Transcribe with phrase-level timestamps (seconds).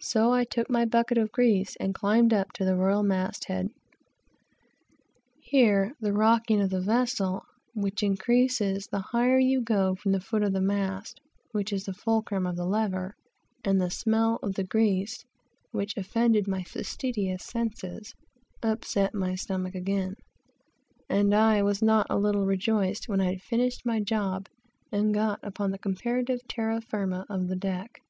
[0.00, 3.68] So I took my bucket of grease and climbed up to the royal mast head.
[5.42, 7.42] Here the rocking of the vessel,
[7.74, 11.20] which increases the higher you go from the foot of the mast,
[11.52, 13.14] which is the fulcrum of the lever,
[13.62, 15.26] and the smell of the grease,
[15.70, 18.14] which offended my fastidious senses,
[18.62, 20.14] upset my stomach again,
[21.10, 23.38] and I was not a little rejoiced when I
[24.02, 28.00] got upon the comparative terra firma of the deck.